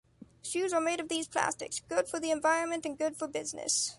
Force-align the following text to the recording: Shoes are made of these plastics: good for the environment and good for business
Shoes 0.41 0.73
are 0.73 0.81
made 0.81 0.99
of 0.99 1.09
these 1.09 1.27
plastics: 1.27 1.79
good 1.87 2.07
for 2.07 2.19
the 2.19 2.31
environment 2.31 2.87
and 2.87 2.97
good 2.97 3.15
for 3.15 3.27
business 3.27 3.89